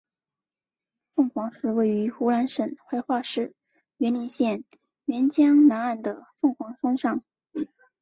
[1.13, 3.53] 凤凰寺位于湖南省怀化市
[3.99, 4.63] 沅陵县
[5.05, 7.23] 沅江南岸的凤凰山上。